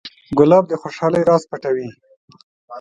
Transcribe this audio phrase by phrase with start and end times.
[0.37, 1.89] ګلاب د خوشحالۍ راز پټوي.